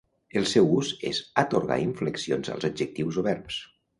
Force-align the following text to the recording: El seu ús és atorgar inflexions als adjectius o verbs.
El 0.39 0.45
seu 0.51 0.69
ús 0.77 0.87
és 1.09 1.19
atorgar 1.41 1.77
inflexions 1.83 2.51
als 2.57 2.67
adjectius 2.73 3.23
o 3.23 3.27
verbs. 3.31 3.63